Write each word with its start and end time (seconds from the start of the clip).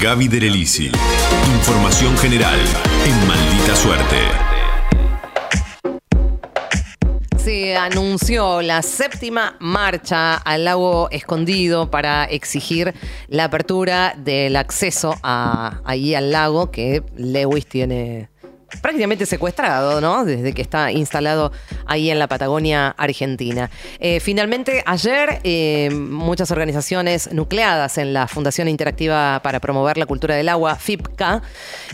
Gaby 0.00 0.28
Derelisi. 0.28 0.92
Información 1.56 2.16
general 2.18 2.56
en 3.04 3.26
Maldita 3.26 3.74
Suerte. 3.74 4.16
Se 7.36 7.76
anunció 7.76 8.62
la 8.62 8.82
séptima 8.82 9.56
marcha 9.58 10.36
al 10.36 10.66
lago 10.66 11.10
escondido 11.10 11.90
para 11.90 12.26
exigir 12.26 12.94
la 13.26 13.44
apertura 13.44 14.14
del 14.16 14.54
acceso 14.54 15.16
a, 15.24 15.80
ahí 15.84 16.14
al 16.14 16.30
lago 16.30 16.70
que 16.70 17.02
Lewis 17.16 17.66
tiene 17.66 18.28
prácticamente 18.82 19.26
secuestrado, 19.26 20.00
¿no? 20.00 20.24
Desde 20.24 20.52
que 20.52 20.62
está 20.62 20.92
instalado 20.92 21.52
ahí 21.86 22.10
en 22.10 22.18
la 22.18 22.26
Patagonia 22.26 22.94
Argentina. 22.96 23.70
Eh, 23.98 24.20
finalmente, 24.20 24.82
ayer, 24.84 25.40
eh, 25.44 25.90
muchas 25.90 26.50
organizaciones 26.50 27.32
nucleadas 27.32 27.98
en 27.98 28.12
la 28.12 28.28
Fundación 28.28 28.68
Interactiva 28.68 29.40
para 29.42 29.60
Promover 29.60 29.96
la 29.96 30.06
Cultura 30.06 30.34
del 30.34 30.48
Agua, 30.48 30.76
FIPCA, 30.76 31.42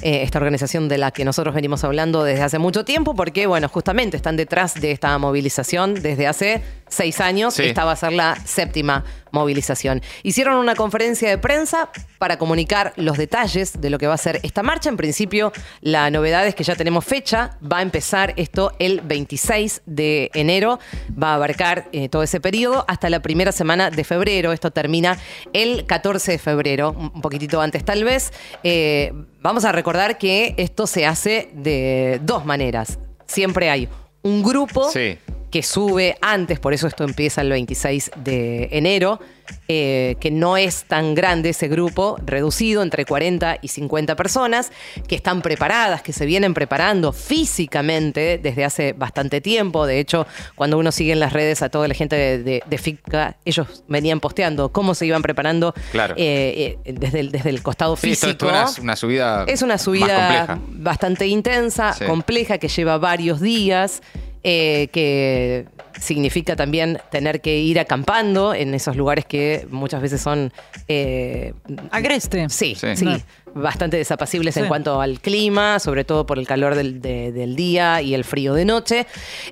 eh, 0.02 0.22
esta 0.22 0.38
organización 0.38 0.88
de 0.88 0.98
la 0.98 1.12
que 1.12 1.24
nosotros 1.24 1.54
venimos 1.54 1.84
hablando 1.84 2.24
desde 2.24 2.42
hace 2.42 2.58
mucho 2.58 2.84
tiempo, 2.84 3.14
porque, 3.14 3.46
bueno, 3.46 3.68
justamente 3.68 4.16
están 4.16 4.36
detrás 4.36 4.80
de 4.80 4.90
esta 4.90 5.16
movilización 5.18 5.94
desde 5.94 6.26
hace 6.26 6.62
seis 6.94 7.20
años. 7.20 7.54
Sí. 7.54 7.64
Esta 7.64 7.84
va 7.84 7.92
a 7.92 7.96
ser 7.96 8.12
la 8.12 8.36
séptima 8.44 9.04
movilización. 9.32 10.00
Hicieron 10.22 10.56
una 10.56 10.74
conferencia 10.76 11.28
de 11.28 11.38
prensa 11.38 11.90
para 12.18 12.38
comunicar 12.38 12.92
los 12.96 13.18
detalles 13.18 13.80
de 13.80 13.90
lo 13.90 13.98
que 13.98 14.06
va 14.06 14.14
a 14.14 14.18
ser 14.18 14.38
esta 14.44 14.62
marcha. 14.62 14.88
En 14.88 14.96
principio, 14.96 15.52
la 15.80 16.08
novedad 16.10 16.46
es 16.46 16.54
que 16.54 16.62
ya 16.64 16.76
tenemos 16.76 17.04
fecha. 17.04 17.58
Va 17.60 17.78
a 17.78 17.82
empezar 17.82 18.32
esto 18.36 18.72
el 18.78 19.00
26 19.00 19.82
de 19.86 20.30
enero. 20.34 20.78
Va 21.20 21.32
a 21.32 21.34
abarcar 21.34 21.88
eh, 21.92 22.08
todo 22.08 22.22
ese 22.22 22.40
periodo 22.40 22.84
hasta 22.86 23.10
la 23.10 23.20
primera 23.20 23.50
semana 23.50 23.90
de 23.90 24.04
febrero. 24.04 24.52
Esto 24.52 24.70
termina 24.70 25.18
el 25.52 25.84
14 25.84 26.32
de 26.32 26.38
febrero, 26.38 26.92
un 26.92 27.20
poquitito 27.20 27.60
antes 27.60 27.84
tal 27.84 28.04
vez. 28.04 28.32
Eh, 28.62 29.12
vamos 29.40 29.64
a 29.64 29.72
recordar 29.72 30.16
que 30.16 30.54
esto 30.58 30.86
se 30.86 31.06
hace 31.06 31.50
de 31.54 32.20
dos 32.22 32.44
maneras. 32.46 32.98
Siempre 33.26 33.68
hay 33.68 33.88
un 34.22 34.42
grupo 34.42 34.90
Sí. 34.90 35.18
Que 35.54 35.62
sube 35.62 36.16
antes, 36.20 36.58
por 36.58 36.74
eso 36.74 36.88
esto 36.88 37.04
empieza 37.04 37.40
el 37.40 37.50
26 37.50 38.10
de 38.24 38.70
enero, 38.72 39.20
eh, 39.68 40.16
que 40.18 40.32
no 40.32 40.56
es 40.56 40.82
tan 40.82 41.14
grande 41.14 41.50
ese 41.50 41.68
grupo, 41.68 42.16
reducido 42.26 42.82
entre 42.82 43.04
40 43.04 43.58
y 43.62 43.68
50 43.68 44.16
personas, 44.16 44.72
que 45.06 45.14
están 45.14 45.42
preparadas, 45.42 46.02
que 46.02 46.12
se 46.12 46.26
vienen 46.26 46.54
preparando 46.54 47.12
físicamente 47.12 48.38
desde 48.42 48.64
hace 48.64 48.94
bastante 48.94 49.40
tiempo. 49.40 49.86
De 49.86 50.00
hecho, 50.00 50.26
cuando 50.56 50.76
uno 50.76 50.90
sigue 50.90 51.12
en 51.12 51.20
las 51.20 51.32
redes 51.32 51.62
a 51.62 51.68
toda 51.68 51.86
la 51.86 51.94
gente 51.94 52.16
de, 52.16 52.38
de, 52.42 52.62
de 52.66 52.78
FICA, 52.78 53.36
ellos 53.44 53.84
venían 53.86 54.18
posteando 54.18 54.72
cómo 54.72 54.92
se 54.96 55.06
iban 55.06 55.22
preparando 55.22 55.72
Claro. 55.92 56.14
eh, 56.16 56.78
eh, 56.84 56.92
desde, 56.94 57.20
el, 57.20 57.30
desde 57.30 57.50
el 57.50 57.62
costado 57.62 57.94
Sí, 57.94 58.08
físico. 58.08 58.30
esto 58.30 58.48
es 58.72 58.78
una, 58.80 58.96
subida. 58.96 59.44
Es 59.46 59.62
una 59.62 59.78
subida 59.78 60.58
bastante 60.68 61.28
intensa, 61.28 61.92
Sí. 61.92 62.06
compleja, 62.06 62.58
que 62.58 62.66
lleva 62.66 62.98
varios 62.98 63.40
días, 63.40 64.02
eh, 64.44 64.88
que 64.92 65.66
significa 66.00 66.54
también 66.54 66.98
tener 67.10 67.40
que 67.40 67.58
ir 67.58 67.78
acampando 67.80 68.52
en 68.54 68.74
esos 68.74 68.94
lugares 68.96 69.24
que 69.24 69.66
muchas 69.70 70.02
veces 70.02 70.20
son... 70.20 70.52
eh, 70.88 71.54
Agreste. 71.90 72.48
Sí, 72.50 72.74
sí, 72.74 72.94
Sí. 72.96 73.06
Bastante 73.54 73.96
desapacibles 73.96 74.56
en 74.56 74.66
cuanto 74.66 75.00
al 75.00 75.20
clima, 75.20 75.78
sobre 75.78 76.04
todo 76.04 76.26
por 76.26 76.38
el 76.38 76.46
calor 76.46 76.74
del, 76.74 77.00
de- 77.00 77.32
del 77.32 77.54
día 77.56 78.02
y 78.02 78.14
el 78.14 78.24
frío 78.24 78.52
de 78.54 78.64
noche. 78.64 79.06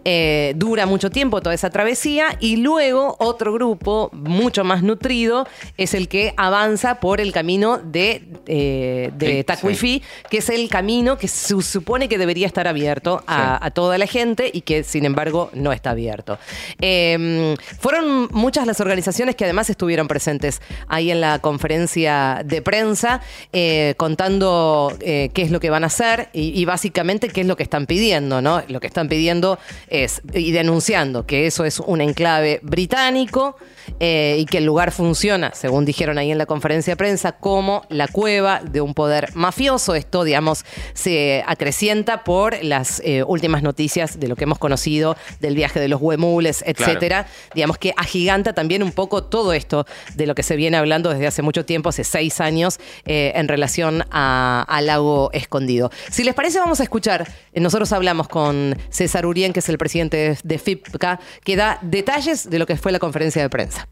Eh, 0.04 0.54
dura 0.56 0.86
mucho 0.86 1.10
tiempo 1.10 1.40
toda 1.40 1.54
esa 1.54 1.70
travesía 1.70 2.36
y 2.40 2.56
luego 2.56 3.16
otro 3.20 3.52
grupo 3.52 4.10
mucho 4.12 4.64
más 4.64 4.82
nutrido 4.82 5.46
es 5.76 5.94
el 5.94 6.08
que 6.08 6.34
avanza 6.36 7.00
por 7.00 7.20
el 7.20 7.32
camino 7.32 7.78
de, 7.78 8.22
eh, 8.46 9.10
de 9.16 9.26
Sí, 9.38 9.44
Tacuifí, 9.44 10.02
que 10.28 10.38
es 10.38 10.48
el 10.50 10.68
camino 10.68 11.16
que 11.16 11.28
se 11.28 11.60
supone 11.62 12.08
que 12.08 12.18
debería 12.18 12.46
estar 12.46 12.66
abierto 12.66 13.22
a, 13.26 13.58
Sí. 13.60 13.66
a 13.66 13.70
toda 13.70 13.98
la 13.98 14.06
gente 14.06 14.50
y 14.52 14.62
que 14.62 14.82
sin 14.84 15.04
embargo 15.04 15.50
no 15.54 15.72
está 15.72 15.90
abierto. 15.90 16.38
Eh, 16.80 17.54
fueron 17.78 18.28
muchas 18.32 18.66
las 18.66 18.80
organizaciones 18.80 19.36
que 19.36 19.44
además 19.44 19.70
estuvieron 19.70 20.08
presentes 20.08 20.60
ahí 20.88 21.10
en 21.10 21.20
la 21.20 21.38
conferencia 21.38 22.42
de 22.44 22.62
prensa, 22.62 23.20
eh, 23.52 23.91
contando 23.96 24.92
eh, 25.00 25.30
qué 25.34 25.42
es 25.42 25.50
lo 25.50 25.60
que 25.60 25.70
van 25.70 25.84
a 25.84 25.88
hacer 25.88 26.28
y, 26.32 26.58
y 26.60 26.64
básicamente 26.64 27.28
qué 27.28 27.42
es 27.42 27.46
lo 27.46 27.56
que 27.56 27.62
están 27.62 27.86
pidiendo, 27.86 28.40
¿no? 28.42 28.62
Lo 28.68 28.80
que 28.80 28.86
están 28.86 29.08
pidiendo 29.08 29.58
es, 29.88 30.22
y 30.32 30.52
denunciando 30.52 31.26
que 31.26 31.46
eso 31.46 31.64
es 31.64 31.80
un 31.80 32.00
enclave 32.00 32.60
británico 32.62 33.56
eh, 34.00 34.36
y 34.38 34.46
que 34.46 34.58
el 34.58 34.64
lugar 34.64 34.92
funciona, 34.92 35.52
según 35.54 35.84
dijeron 35.84 36.18
ahí 36.18 36.30
en 36.30 36.38
la 36.38 36.46
conferencia 36.46 36.92
de 36.92 36.96
prensa, 36.96 37.32
como 37.32 37.84
la 37.88 38.08
cueva 38.08 38.60
de 38.60 38.80
un 38.80 38.94
poder 38.94 39.30
mafioso. 39.34 39.94
Esto, 39.94 40.24
digamos, 40.24 40.64
se 40.94 41.42
acrecienta 41.46 42.24
por 42.24 42.62
las 42.62 43.00
eh, 43.04 43.22
últimas 43.24 43.62
noticias 43.62 44.18
de 44.18 44.28
lo 44.28 44.36
que 44.36 44.44
hemos 44.44 44.58
conocido 44.58 45.16
del 45.40 45.54
viaje 45.54 45.80
de 45.80 45.88
los 45.88 46.00
huemules, 46.00 46.62
etcétera. 46.66 47.26
Digamos 47.54 47.78
que 47.78 47.92
agiganta 47.96 48.52
también 48.52 48.82
un 48.82 48.92
poco 48.92 49.24
todo 49.24 49.52
esto 49.52 49.86
de 50.14 50.26
lo 50.26 50.34
que 50.34 50.42
se 50.42 50.56
viene 50.56 50.76
hablando 50.76 51.10
desde 51.10 51.26
hace 51.26 51.42
mucho 51.42 51.64
tiempo, 51.64 51.88
hace 51.88 52.04
seis 52.04 52.40
años, 52.40 52.78
eh, 53.04 53.32
en 53.34 53.48
relación 53.48 53.81
a, 54.10 54.64
a 54.68 54.80
Lago 54.80 55.30
Escondido. 55.32 55.90
Si 56.10 56.24
les 56.24 56.34
parece, 56.34 56.58
vamos 56.58 56.80
a 56.80 56.82
escuchar. 56.82 57.28
eh, 57.52 57.60
Nosotros 57.60 57.92
hablamos 57.92 58.28
con 58.28 58.76
César 58.90 59.26
Urien, 59.26 59.52
que 59.52 59.60
es 59.60 59.68
el 59.68 59.78
presidente 59.78 60.16
de, 60.16 60.38
de 60.42 60.58
FIPCA, 60.58 61.20
que 61.44 61.56
da 61.56 61.78
detalles 61.82 62.48
de 62.48 62.58
lo 62.58 62.66
que 62.66 62.76
fue 62.76 62.92
la 62.92 62.98
conferencia 62.98 63.42
de 63.42 63.50
prensa. 63.50 63.88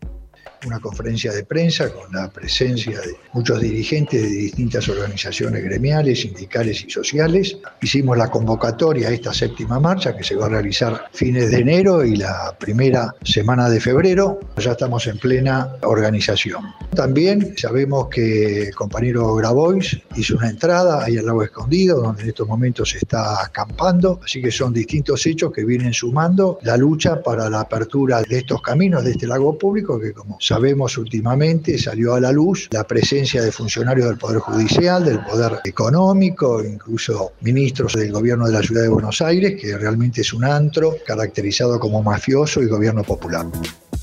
Una 0.67 0.81
conferencia 0.81 1.33
de 1.33 1.45
prensa 1.45 1.93
con 1.93 2.13
la 2.13 2.31
presencia 2.31 3.01
de 3.01 3.17
muchos 3.33 3.61
dirigentes 3.61 4.23
de 4.23 4.29
distintas 4.29 4.89
organizaciones 4.89 5.65
gremiales, 5.65 6.21
sindicales 6.21 6.85
y 6.85 6.91
sociales. 6.91 7.59
Hicimos 7.81 8.17
la 8.17 8.31
convocatoria 8.31 9.09
a 9.09 9.13
esta 9.13 9.33
séptima 9.33 9.81
marcha 9.81 10.17
que 10.17 10.25
se 10.25 10.37
va 10.37 10.47
a 10.47 10.51
realizar 10.51 11.05
fines 11.13 11.51
de 11.51 11.59
enero 11.59 12.05
y 12.05 12.17
la 12.17 12.57
primera 12.59 13.15
semana 13.23 13.69
de 13.69 13.81
febrero. 13.81 14.41
Ya 14.59 14.73
estamos 14.73 15.07
en 15.07 15.19
plena 15.19 15.77
organización. 15.83 16.65
También 16.95 17.55
sabemos 17.57 18.09
que 18.09 18.69
el 18.69 18.75
compañero 18.75 19.35
Grabois 19.35 20.01
hizo 20.17 20.37
una 20.37 20.51
entrada 20.51 21.05
ahí 21.05 21.17
al 21.17 21.27
lago 21.27 21.43
escondido, 21.43 22.01
donde 22.01 22.23
en 22.23 22.29
estos 22.29 22.47
momentos 22.47 22.91
se 22.91 22.99
está 22.99 23.43
acampando. 23.43 24.21
Así 24.25 24.43
que 24.43 24.51
son 24.51 24.73
distintos 24.73 25.25
hechos 25.27 25.53
que 25.53 25.65
vienen 25.65 25.93
sumando 25.93 26.59
la 26.63 26.77
lucha 26.77 27.23
para 27.23 27.49
la 27.49 27.61
apertura 27.61 28.23
de 28.23 28.39
estos 28.39 28.61
caminos, 28.63 29.05
de 29.05 29.13
este 29.13 29.27
lago 29.27 29.57
público, 29.57 29.99
que 29.99 30.13
como 30.13 30.39
sabemos 30.51 30.99
últimamente 30.99 31.79
salió 31.79 32.15
a 32.15 32.21
la 32.21 32.33
luz 32.33 32.69
la 32.73 32.83
presencia 32.83 33.41
de 33.41 33.53
funcionarios 33.53 34.09
del 34.09 34.19
Poder 34.19 34.41
Judicial, 34.41 35.05
del 35.05 35.21
Poder 35.21 35.61
Económico, 35.65 36.61
incluso 36.65 37.35
ministros 37.43 37.95
del 37.95 38.11
gobierno 38.11 38.49
de 38.49 38.55
la 38.55 38.61
Ciudad 38.61 38.83
de 38.83 38.89
Buenos 38.89 39.23
Aires, 39.23 39.55
que 39.61 39.79
realmente 39.79 40.23
es 40.23 40.33
un 40.33 40.45
antro 40.45 40.97
caracterizado 41.07 41.79
como 41.79 42.03
mafioso 42.03 42.61
y 42.63 42.67
gobierno 42.67 43.05
popular. 43.05 43.47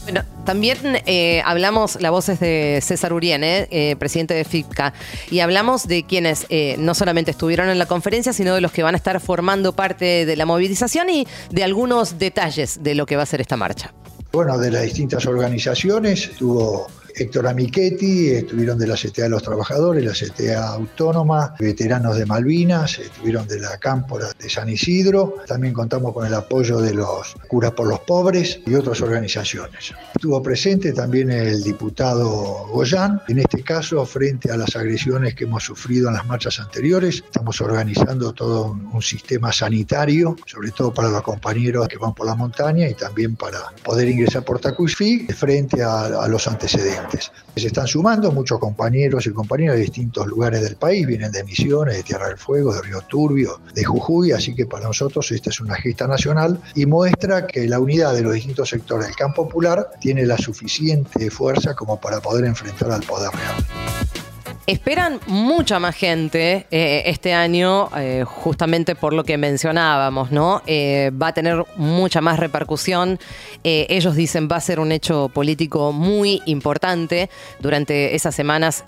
Bueno, 0.03 0.23
también 0.45 0.77
eh, 1.05 1.41
hablamos, 1.43 1.99
la 1.99 2.11
voz 2.11 2.29
es 2.29 2.39
de 2.39 2.79
César 2.81 3.11
Urien, 3.11 3.43
eh, 3.43 3.67
eh, 3.69 3.97
presidente 3.99 4.33
de 4.33 4.45
FIPCA, 4.45 4.93
y 5.29 5.41
hablamos 5.41 5.85
de 5.85 6.05
quienes 6.05 6.47
no 6.77 6.95
solamente 6.95 7.31
estuvieron 7.31 7.67
en 7.67 7.77
la 7.77 7.87
conferencia, 7.87 8.31
sino 8.31 8.55
de 8.55 8.61
los 8.61 8.71
que 8.71 8.83
van 8.83 8.95
a 8.95 8.97
estar 8.97 9.19
formando 9.19 9.75
parte 9.75 10.25
de 10.25 10.35
la 10.37 10.45
movilización 10.45 11.09
y 11.09 11.27
de 11.51 11.65
algunos 11.65 12.17
detalles 12.17 12.81
de 12.83 12.95
lo 12.95 13.05
que 13.05 13.17
va 13.17 13.23
a 13.23 13.25
ser 13.25 13.41
esta 13.41 13.57
marcha. 13.57 13.93
Bueno, 14.31 14.57
de 14.57 14.71
las 14.71 14.83
distintas 14.83 15.25
organizaciones, 15.25 16.29
estuvo 16.29 16.87
Héctor 17.19 17.47
Amichetti, 17.47 18.29
estuvieron 18.29 18.77
de 18.77 18.85
la 18.85 18.95
CTA 18.95 19.23
de 19.23 19.29
los 19.29 19.41
Trabajadores, 19.41 20.05
la 20.05 20.13
CTA 20.13 20.69
Autónoma, 20.69 21.55
veteranos 21.59 22.15
de 22.15 22.27
Malvinas, 22.27 22.99
estuvieron 22.99 23.47
de 23.47 23.59
la 23.59 23.77
Cámpora 23.79 24.27
de 24.39 24.49
San 24.49 24.69
Isidro, 24.69 25.37
también 25.47 25.73
contamos 25.73 26.13
con 26.13 26.27
el 26.27 26.33
apoyo 26.35 26.79
de 26.79 26.93
los 26.93 27.35
Curas 27.47 27.71
por 27.71 27.87
los 27.87 28.01
Pobres 28.01 28.59
y 28.67 28.75
otras 28.75 29.01
organizaciones. 29.01 29.93
Estuvo 30.13 30.43
presente 30.43 30.93
también 30.93 31.31
el 31.31 31.63
diputado 31.63 32.67
Goyán, 32.71 33.21
en 33.27 33.39
este 33.39 33.63
caso 33.63 34.05
frente 34.05 34.51
a 34.51 34.57
las 34.57 34.75
agresiones 34.75 35.33
que 35.33 35.45
hemos 35.45 35.63
sufrido 35.63 36.09
en 36.09 36.15
las 36.15 36.25
marchas 36.27 36.59
anteriores, 36.59 37.23
estamos 37.25 37.59
organizando 37.61 38.31
todo 38.31 38.77
un, 38.93 39.01
sistema 39.07 39.53
sanitario, 39.53 40.35
sobre 40.45 40.71
todo 40.71 40.93
para 40.93 41.07
los 41.09 41.21
compañeros 41.21 41.87
que 41.87 41.97
van 41.97 42.13
por 42.13 42.25
la 42.25 42.35
montaña 42.35 42.89
y 42.89 42.93
también 42.93 43.35
para 43.35 43.71
poder 43.83 44.09
ingresar 44.09 44.43
por 44.43 44.59
Tacuifí 44.59 45.27
frente 45.27 45.81
a, 45.81 46.07
a 46.07 46.27
los 46.27 46.45
antecedentes. 46.47 47.06
Se 47.55 47.67
están 47.67 47.87
sumando 47.87 48.31
muchos 48.31 48.59
compañeros 48.59 49.25
y 49.25 49.31
compañeras 49.31 49.75
de 49.75 49.83
distintos 49.83 50.27
lugares 50.27 50.61
del 50.61 50.75
país, 50.75 51.05
vienen 51.07 51.31
de 51.31 51.43
Misiones, 51.43 51.95
de 51.95 52.03
Tierra 52.03 52.27
del 52.27 52.37
Fuego, 52.37 52.73
de 52.73 52.81
Río 52.81 53.01
Turbio, 53.01 53.59
de 53.73 53.83
Jujuy, 53.83 54.31
así 54.31 54.53
que 54.53 54.65
para 54.65 54.85
nosotros 54.85 55.31
esta 55.31 55.49
es 55.49 55.59
una 55.59 55.75
gesta 55.75 56.07
nacional 56.07 56.59
y 56.75 56.85
muestra 56.85 57.47
que 57.47 57.67
la 57.67 57.79
unidad 57.79 58.13
de 58.13 58.21
los 58.21 58.33
distintos 58.33 58.69
sectores 58.69 59.07
del 59.07 59.15
campo 59.15 59.47
popular 59.47 59.91
tiene 59.99 60.25
la 60.25 60.37
suficiente 60.37 61.29
fuerza 61.29 61.75
como 61.75 61.99
para 61.99 62.19
poder 62.19 62.45
enfrentar 62.45 62.91
al 62.91 63.03
poder 63.03 63.31
real. 63.31 63.86
Esperan 64.67 65.21
mucha 65.27 65.79
más 65.79 65.95
gente 65.95 66.67
eh, 66.71 67.03
este 67.05 67.33
año, 67.33 67.89
eh, 67.95 68.25
justamente 68.27 68.95
por 68.95 69.13
lo 69.13 69.23
que 69.23 69.37
mencionábamos, 69.37 70.29
¿no? 70.31 70.61
Eh, 70.67 71.09
va 71.11 71.27
a 71.27 71.33
tener 71.33 71.63
mucha 71.77 72.19
más 72.19 72.37
repercusión. 72.37 73.17
Ellos 73.63 74.17
dicen 74.17 74.49
va 74.51 74.57
a 74.57 74.61
ser 74.61 74.81
un 74.81 74.91
hecho 74.91 75.29
político 75.29 75.93
muy 75.93 76.41
importante 76.45 77.29
durante 77.59 78.13
esas 78.15 78.35
semanas, 78.35 78.83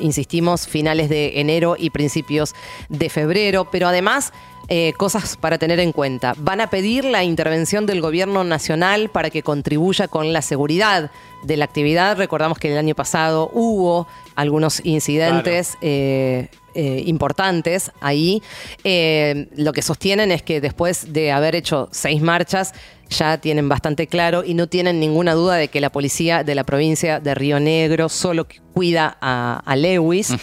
insistimos, 0.00 0.68
finales 0.68 1.08
de 1.08 1.40
enero 1.40 1.76
y 1.78 1.90
principios 1.90 2.54
de 2.88 3.08
febrero, 3.10 3.68
pero 3.70 3.88
además 3.88 4.32
eh, 4.68 4.94
cosas 4.96 5.36
para 5.36 5.58
tener 5.58 5.80
en 5.80 5.92
cuenta. 5.92 6.34
Van 6.38 6.60
a 6.60 6.70
pedir 6.70 7.04
la 7.04 7.22
intervención 7.22 7.86
del 7.86 8.00
gobierno 8.00 8.44
nacional 8.44 9.10
para 9.10 9.30
que 9.30 9.42
contribuya 9.42 10.08
con 10.08 10.32
la 10.32 10.42
seguridad 10.42 11.10
de 11.42 11.56
la 11.56 11.64
actividad. 11.64 12.16
Recordamos 12.16 12.58
que 12.58 12.72
el 12.72 12.78
año 12.78 12.94
pasado 12.94 13.50
hubo 13.52 14.06
algunos 14.34 14.84
incidentes. 14.84 15.76
eh, 15.80 16.48
eh, 16.76 17.04
importantes 17.06 17.92
ahí. 18.00 18.42
Lo 18.82 19.72
que 19.72 19.80
sostienen 19.80 20.32
es 20.32 20.42
que 20.42 20.60
después 20.60 21.12
de 21.12 21.30
haber 21.30 21.54
hecho 21.54 21.88
seis 21.92 22.20
marchas, 22.20 22.74
ya 23.10 23.38
tienen 23.38 23.68
bastante 23.68 24.06
claro 24.06 24.44
y 24.44 24.54
no 24.54 24.66
tienen 24.66 25.00
ninguna 25.00 25.34
duda 25.34 25.54
de 25.56 25.68
que 25.68 25.80
la 25.80 25.90
policía 25.90 26.44
de 26.44 26.54
la 26.54 26.64
provincia 26.64 27.20
de 27.20 27.34
Río 27.34 27.60
Negro 27.60 28.08
solo 28.08 28.46
cuida 28.74 29.16
a, 29.20 29.62
a 29.64 29.76
Lewis. 29.76 30.34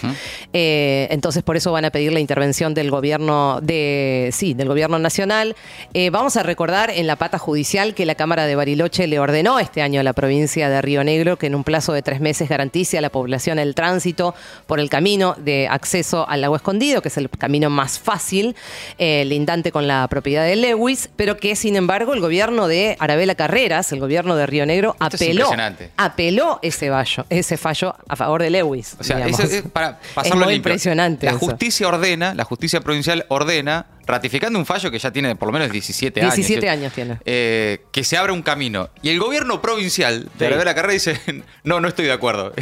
Eh, 0.54 1.08
entonces 1.12 1.44
por 1.44 1.58
eso 1.58 1.72
van 1.74 1.86
a 1.86 1.92
pedir 1.92 2.14
la 2.14 2.22
intervención 2.22 2.74
del 2.74 2.90
gobierno 2.90 3.60
de 3.62 4.30
sí, 4.32 4.54
del 4.54 4.70
gobierno 4.70 4.98
nacional. 5.00 5.56
Eh, 5.94 6.10
vamos 6.10 6.38
a 6.38 6.44
recordar 6.44 6.90
en 6.90 7.08
la 7.08 7.18
pata 7.18 7.38
judicial 7.38 7.94
que 7.94 8.06
la 8.06 8.16
Cámara 8.16 8.46
de 8.46 8.56
Bariloche 8.56 9.06
le 9.08 9.20
ordenó 9.20 9.60
este 9.60 9.82
año 9.82 10.00
a 10.00 10.04
la 10.04 10.14
provincia 10.14 10.70
de 10.70 10.82
Río 10.82 11.04
Negro 11.04 11.38
que 11.38 11.48
en 11.48 11.56
un 11.56 11.66
plazo 11.66 11.92
de 11.92 12.02
tres 12.02 12.22
meses 12.22 12.48
garantice 12.48 12.98
a 12.98 13.02
la 13.02 13.10
población 13.10 13.60
el 13.60 13.76
tránsito 13.76 14.34
por 14.66 14.80
el 14.80 14.90
camino 14.90 15.36
de 15.38 15.68
acceso 15.68 16.28
al 16.30 16.42
lago 16.42 16.56
escondido, 16.56 17.02
que 17.02 17.10
es 17.10 17.18
el 17.18 17.30
camino 17.30 17.70
más 17.70 18.00
fácil, 18.00 18.56
eh, 18.98 19.26
lindante 19.26 19.74
con 19.74 19.88
la 19.88 20.08
propiedad 20.08 20.46
de 20.46 20.56
Lewis, 20.56 21.10
pero 21.18 21.36
que 21.36 21.56
sin 21.58 21.76
embargo 21.76 22.14
el 22.14 22.22
gobierno 22.22 22.51
de 22.68 22.96
Arabela 23.00 23.36
Carreras, 23.36 23.92
el 23.92 24.00
gobierno 24.00 24.36
de 24.36 24.46
Río 24.46 24.66
Negro, 24.66 24.96
Esto 25.02 25.16
es 25.18 25.22
apeló, 25.22 25.50
apeló 25.98 26.60
ese 26.62 26.90
fallo, 26.90 27.26
ese 27.30 27.58
fallo 27.58 27.96
a 28.08 28.16
favor 28.16 28.42
de 28.42 28.50
Lewis. 28.50 28.96
O 29.00 29.04
sea, 29.04 29.26
es 29.26 29.64
para 29.74 30.00
pasarlo 30.14 30.46
muy 30.46 30.54
limpio. 30.54 30.72
impresionante. 30.72 31.26
La 31.26 31.32
eso. 31.34 31.40
justicia 31.40 31.88
ordena, 31.88 32.34
la 32.34 32.44
justicia 32.44 32.82
provincial 32.82 33.26
ordena, 33.30 33.88
ratificando 34.06 34.60
un 34.60 34.66
fallo 34.66 34.92
que 34.92 35.00
ya 35.00 35.12
tiene 35.12 35.36
por 35.36 35.48
lo 35.48 35.54
menos 35.54 35.72
17 35.72 36.22
años. 36.22 36.36
17 36.36 36.62
que- 36.62 36.70
años 36.70 36.94
tiene. 36.94 37.18
eh, 37.26 37.86
que 37.92 38.04
se 38.04 38.18
abra 38.18 38.34
un 38.34 38.42
camino. 38.42 38.90
Y 39.02 39.10
el 39.10 39.20
gobierno 39.20 39.62
provincial 39.62 40.30
de 40.38 40.50
Sí. 40.50 40.66
la 40.66 40.76
Carrera 40.76 40.94
dice, 40.94 41.20
no, 41.64 41.80
no 41.80 41.88
estoy 41.88 42.06
de 42.06 42.12
acuerdo. 42.14 42.54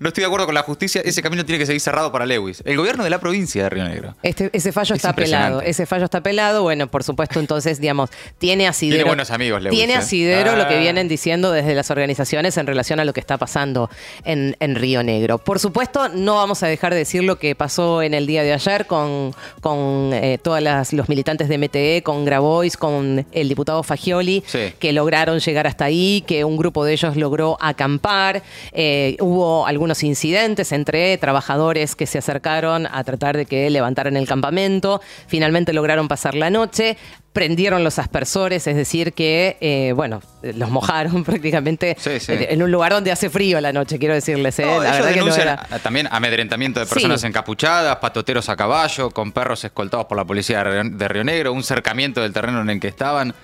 No 0.00 0.08
estoy 0.08 0.22
de 0.22 0.26
acuerdo 0.26 0.46
con 0.46 0.54
la 0.54 0.62
justicia, 0.62 1.02
ese 1.04 1.22
camino 1.22 1.44
tiene 1.44 1.58
que 1.58 1.66
seguir 1.66 1.80
cerrado 1.80 2.10
para 2.12 2.26
Lewis. 2.26 2.62
El 2.64 2.76
gobierno 2.76 3.04
de 3.04 3.10
la 3.10 3.18
provincia 3.20 3.62
de 3.64 3.70
Río 3.70 3.84
Negro. 3.84 4.14
Este, 4.22 4.50
ese 4.52 4.72
fallo 4.72 4.94
Es 4.94 4.98
está 4.98 5.10
impresionante. 5.10 5.68
Ese 5.70 5.86
fallo 5.86 6.04
está 6.04 6.18
apelado. 6.18 6.62
Bueno, 6.62 6.86
por 6.88 7.02
supuesto, 7.04 7.40
entonces, 7.40 7.80
digamos, 7.80 8.10
tiene 8.38 8.66
asidero. 8.66 8.96
Tiene 8.98 9.08
buenos 9.08 9.30
amigos, 9.30 9.62
Lewis, 9.62 9.76
Tiene 9.78 9.94
¿eh? 9.94 9.96
asidero 9.96 10.56
lo 10.56 10.68
que 10.68 10.74
Ah. 10.76 10.80
vienen 10.80 11.08
diciendo 11.08 11.52
desde 11.52 11.74
las 11.74 11.90
organizaciones 11.90 12.56
en 12.56 12.66
relación 12.66 13.00
a 13.00 13.04
lo 13.04 13.12
que 13.12 13.20
está 13.20 13.36
pasando 13.38 13.90
en, 14.24 14.56
en 14.60 14.74
Río 14.76 15.02
Negro. 15.02 15.38
Por 15.38 15.58
supuesto, 15.58 16.08
no 16.08 16.36
vamos 16.36 16.62
a 16.62 16.66
dejar 16.66 16.92
de 16.92 16.98
decir 16.98 17.24
lo 17.24 17.38
que 17.38 17.54
pasó 17.54 18.02
en 18.02 18.14
el 18.14 18.26
día 18.26 18.42
de 18.42 18.52
ayer 18.52 18.86
con, 18.86 19.34
con 19.60 20.10
eh, 20.12 20.38
todos 20.42 20.60
los 20.92 21.08
militantes 21.08 21.48
de 21.48 21.58
MTE, 21.58 22.02
con 22.02 22.24
Grabois, 22.24 22.76
con 22.76 23.26
el 23.32 23.48
diputado 23.48 23.82
Fagioli, 23.82 24.42
Sí. 24.46 24.72
que 24.78 24.92
lograron 24.92 25.38
llegar 25.40 25.66
hasta 25.66 25.84
ahí, 25.86 26.22
que 26.26 26.44
un 26.44 26.56
grupo 26.56 26.84
de 26.84 26.92
ellos 26.94 27.16
logró 27.16 27.56
acampar. 27.60 28.42
Eh, 28.72 29.16
hubo 29.20 29.66
algunos 29.66 29.91
incidentes 30.02 30.72
entre 30.72 31.16
trabajadores 31.18 31.94
que 31.96 32.06
se 32.06 32.18
acercaron 32.18 32.86
a 32.90 33.04
tratar 33.04 33.36
de 33.36 33.46
que 33.46 33.68
levantaran 33.70 34.16
el 34.16 34.26
campamento. 34.26 35.00
Finalmente 35.26 35.72
lograron 35.72 36.08
pasar 36.08 36.34
la 36.34 36.50
noche. 36.50 36.96
Prendieron 37.32 37.82
los 37.82 37.98
aspersores, 37.98 38.66
es 38.66 38.76
decir, 38.76 39.14
que, 39.14 39.56
eh, 39.62 39.92
bueno, 39.96 40.20
eh, 40.42 40.52
los 40.54 40.68
mojaron 40.70 41.24
prácticamente 41.24 41.96
Sí, 41.98 42.20
sí. 42.20 42.32
en 42.36 42.62
un 42.62 42.70
lugar 42.70 42.92
donde 42.92 43.10
hace 43.10 43.30
frío 43.30 43.58
la 43.60 43.72
noche, 43.72 43.98
quiero 43.98 44.12
decirles. 44.14 44.58
¿eh? 44.58 44.66
No, 44.66 44.82
la 44.82 44.92
verdad 44.92 45.12
que 45.14 45.20
no 45.20 45.34
era- 45.34 45.66
a- 45.70 45.78
también 45.78 46.08
amedrentamiento 46.10 46.80
de 46.80 46.86
Sí. 46.86 46.92
personas 46.94 47.24
encapuchadas, 47.24 47.96
patoteros 47.96 48.48
a 48.50 48.56
caballo, 48.56 49.10
con 49.10 49.32
perros 49.32 49.64
escoltados 49.64 50.04
por 50.06 50.16
la 50.18 50.24
policía 50.26 50.62
de 50.62 51.08
Río 51.08 51.24
Negro, 51.24 51.52
un 51.54 51.62
cercamiento 51.62 52.20
del 52.20 52.34
terreno 52.34 52.60
en 52.60 52.68
el 52.68 52.80
que 52.80 52.88
estaban, 52.88 53.34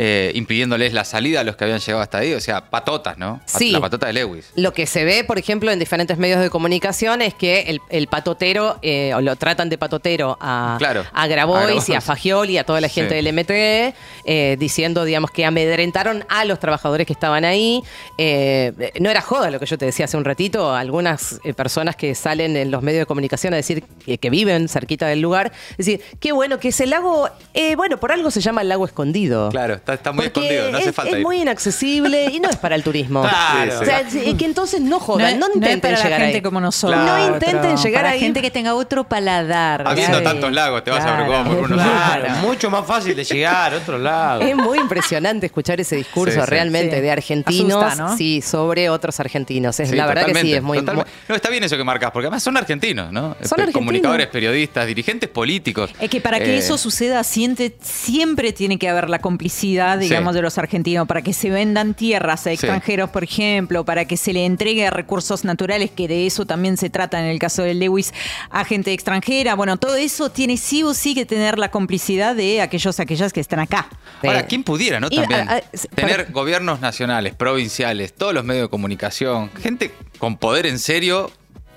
eh, 0.00 0.30
impidiéndoles 0.36 0.92
la 0.92 1.04
salida 1.04 1.40
a 1.40 1.44
los 1.44 1.56
que 1.56 1.64
habían 1.64 1.80
llegado 1.80 2.00
hasta 2.00 2.18
ahí. 2.18 2.32
O 2.32 2.40
sea, 2.40 2.70
patotas, 2.70 3.18
¿no? 3.18 3.40
Sí. 3.46 3.72
La 3.72 3.80
patota 3.80 4.06
de 4.06 4.12
Lewis. 4.12 4.52
Lo 4.54 4.72
que 4.72 4.86
se 4.86 5.04
ve, 5.04 5.24
por 5.24 5.38
ejemplo, 5.40 5.72
en 5.72 5.80
diferentes 5.80 6.16
medios 6.18 6.40
de 6.40 6.50
comunicación 6.50 7.20
es 7.20 7.34
que 7.34 7.62
el, 7.62 7.80
el 7.90 8.06
patotero, 8.06 8.78
eh, 8.82 9.12
o 9.14 9.20
lo 9.20 9.34
tratan 9.34 9.68
de 9.68 9.76
patotero 9.76 10.38
a, 10.40 10.76
Claro, 10.78 11.04
a 11.12 11.22
a 11.24 11.26
Grabois 11.26 11.88
y 11.88 11.94
a 11.94 12.00
Fagioli 12.00 12.52
y 12.52 12.58
a 12.58 12.64
toda 12.64 12.80
la 12.80 12.88
gente 12.88 13.18
Sí. 13.18 13.24
del 13.24 13.32
MTE, 13.34 13.94
eh, 14.24 14.56
diciendo, 14.58 15.04
digamos, 15.04 15.32
que 15.32 15.44
amedrentaron 15.44 16.24
a 16.28 16.44
los 16.44 16.60
trabajadores 16.60 17.04
que 17.06 17.12
estaban 17.12 17.44
ahí. 17.44 17.82
Eh, 18.18 18.92
no 19.00 19.10
era 19.10 19.20
joda 19.20 19.50
lo 19.50 19.58
que 19.58 19.66
yo 19.66 19.76
te 19.78 19.84
decía 19.86 20.04
hace 20.04 20.16
un 20.16 20.24
ratito, 20.24 20.74
algunas 20.74 21.40
eh, 21.42 21.54
personas 21.54 21.96
que 21.96 22.14
salen 22.14 22.56
en 22.56 22.70
los 22.70 22.82
medios 22.82 23.00
de 23.00 23.06
comunicación 23.06 23.52
a 23.52 23.56
decir 23.56 23.82
que, 24.04 24.18
que 24.18 24.30
viven 24.30 24.68
cerquita 24.68 25.06
del 25.08 25.20
lugar, 25.20 25.50
decir, 25.76 26.00
qué 26.20 26.30
bueno 26.32 26.58
que 26.60 26.68
ese 26.68 26.86
lago, 26.86 27.28
eh, 27.54 27.74
bueno, 27.74 27.98
por 27.98 28.12
algo 28.12 28.30
se 28.30 28.40
llama 28.40 28.62
el 28.62 28.68
lago 28.68 28.84
escondido. 28.84 29.48
Claro, 29.50 29.80
está, 29.92 29.94
está 29.94 30.12
muy 30.12 30.28
Porque 30.28 30.40
escondido, 30.40 30.70
no 30.70 30.78
hace 30.78 30.90
es, 30.90 30.94
falta 30.94 31.12
es 31.12 31.18
ir. 31.18 31.22
muy 31.24 31.40
inaccesible 31.40 32.26
y 32.30 32.40
no 32.40 32.48
es 32.50 32.56
para 32.56 32.74
el 32.74 32.82
turismo. 32.82 33.22
Claro. 33.28 33.80
O 33.80 33.84
sea, 33.84 34.08
sí, 34.08 34.34
que 34.34 34.44
entonces 34.44 34.80
no 34.80 35.00
jodan, 35.00 35.38
no, 35.38 35.46
es- 35.48 35.54
intenten 35.56 35.94
es 35.94 35.98
para 36.00 36.04
llegar 36.04 36.10
la 36.20 36.26
gente 36.26 36.36
ahí. 36.38 36.42
como 36.42 36.60
nosotros. 36.60 37.00
No 37.04 37.28
intenten 37.34 37.76
llegar 37.76 38.02
para 38.02 38.10
ahí. 38.14 38.20
gente 38.20 38.42
que 38.42 38.50
tenga 38.50 38.74
otro 38.74 39.04
paladar. 39.04 39.84
Habiendo 39.86 40.22
tantos 40.22 40.52
lagos, 40.52 40.84
te 40.84 40.90
vas 40.90 41.04
a 41.04 41.14
preocupar 41.16 41.44
por 41.46 41.56
uno 41.64 41.74
Claro, 41.76 42.26
solo. 42.28 42.36
mucho 42.48 42.70
más 42.70 42.86
fácil 42.86 43.14
de 43.16 43.24
llegar 43.24 43.74
a 43.74 43.76
otro 43.76 43.98
lado. 43.98 44.40
Es 44.42 44.54
muy 44.56 44.78
impresionante 44.78 45.46
escuchar 45.46 45.80
ese 45.80 45.96
discurso 45.96 46.34
Sí, 46.34 46.40
sí. 46.40 46.46
realmente 46.50 46.96
Sí. 46.96 47.02
de 47.02 47.10
argentinos, 47.10 47.82
Asusta, 47.84 48.02
¿no? 48.10 48.16
sí, 48.16 48.40
sobre 48.42 48.88
otros 48.90 49.18
argentinos. 49.20 49.78
Es 49.80 49.90
Sí, 49.90 49.96
la 49.96 50.06
verdad 50.06 50.26
que 50.26 50.34
sí, 50.34 50.54
es 50.54 50.62
muy, 50.62 50.78
totalmente. 50.78 51.10
No, 51.28 51.34
está 51.34 51.48
bien 51.50 51.64
eso 51.64 51.76
que 51.76 51.84
marcas, 51.84 52.10
porque 52.10 52.26
además 52.26 52.42
son 52.42 52.56
argentinos, 52.56 53.12
¿no? 53.12 53.20
Son 53.42 53.60
argentinos. 53.60 53.72
Comunicadores, 53.72 54.26
periodistas, 54.28 54.86
dirigentes 54.86 55.28
políticos. 55.28 55.90
Es 56.00 56.10
que 56.10 56.20
para 56.20 56.38
que 56.38 56.54
Eh, 56.54 56.58
eso 56.58 56.76
suceda 56.78 57.22
siente, 57.24 57.76
siempre 57.80 58.52
tiene 58.52 58.78
que 58.78 58.88
haber 58.88 59.08
la 59.10 59.18
complicidad, 59.20 59.77
digamos, 59.98 60.32
Sí. 60.32 60.36
de 60.36 60.42
los 60.42 60.58
argentinos, 60.58 61.06
para 61.06 61.22
que 61.22 61.32
se 61.32 61.50
vendan 61.50 61.94
tierras 61.94 62.46
a 62.46 62.52
extranjeros, 62.52 63.10
por 63.10 63.24
ejemplo, 63.24 63.84
para 63.84 64.04
que 64.06 64.16
se 64.16 64.32
le 64.32 64.44
entregue 64.44 64.90
recursos 64.90 65.44
naturales, 65.44 65.90
que 65.90 66.08
de 66.08 66.26
eso 66.26 66.46
también 66.46 66.76
se 66.76 66.90
trata 66.90 67.18
en 67.20 67.26
el 67.26 67.38
caso 67.38 67.62
de 67.62 67.74
Lewis, 67.74 68.12
a 68.50 68.64
gente 68.64 68.92
extranjera. 68.92 69.54
Bueno, 69.54 69.76
todo 69.76 69.96
eso 69.96 70.30
tiene 70.30 70.56
sí 70.56 70.82
o 70.82 70.94
sí 70.94 71.14
que 71.14 71.24
tener 71.26 71.58
la 71.58 71.70
complicidad 71.70 72.34
de 72.34 72.60
aquellos, 72.60 72.98
aquellas 73.00 73.32
que 73.32 73.40
están 73.40 73.60
acá. 73.60 73.88
Ahora, 74.22 74.40
Sí. 74.40 74.46
¿quién 74.48 74.64
pudiera, 74.64 75.00
no? 75.00 75.08
También 75.10 75.48
a- 75.48 75.52
a- 75.54 75.58
s- 75.72 75.88
tener 75.94 76.16
para- 76.26 76.30
gobiernos 76.32 76.80
nacionales, 76.80 77.34
provinciales, 77.34 78.12
todos 78.14 78.34
los 78.34 78.44
medios 78.44 78.64
de 78.64 78.68
comunicación, 78.70 79.50
gente 79.62 79.92
con 80.18 80.36
poder 80.36 80.66
en 80.66 80.78
serio, 80.78 81.30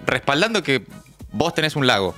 respaldando 0.06 0.64
que 0.64 0.84
vos 1.32 1.54
tenés 1.54 1.76
un 1.76 1.88
lago. 1.88 2.14